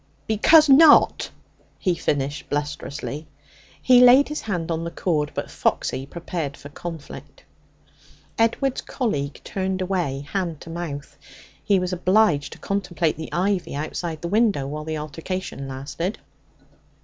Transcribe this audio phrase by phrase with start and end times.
[0.25, 1.29] 'Because not,'
[1.77, 3.27] he finished blusterously.
[3.79, 7.43] He laid his hand on the cord, but Foxy prepared for conflict.
[8.35, 11.19] Edward's colleague turned away, hand to mouth.
[11.63, 16.17] He was obliged to contemplate the ivy outside the window while the altercation lasted.